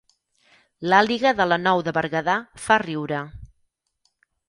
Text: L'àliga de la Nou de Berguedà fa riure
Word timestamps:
L'àliga 0.91 1.35
de 1.41 1.47
la 1.51 1.61
Nou 1.67 1.83
de 1.89 1.95
Berguedà 1.99 2.39
fa 2.67 2.81
riure 2.89 3.25